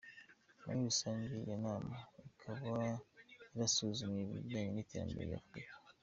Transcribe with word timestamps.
Muri 0.61 0.77
rusange 0.87 1.31
iyo 1.43 1.55
nama 1.65 1.95
ikaba 2.29 2.75
yarasuzumye 3.51 4.19
ibijyanye 4.23 4.71
n’iterambere 4.73 5.33
ry’Afurika. 5.33 5.73